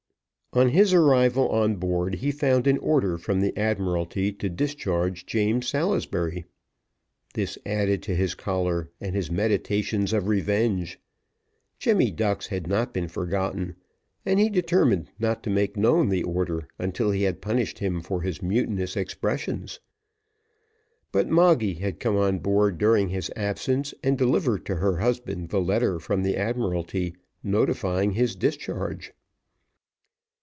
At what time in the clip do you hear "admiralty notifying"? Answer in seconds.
26.35-28.11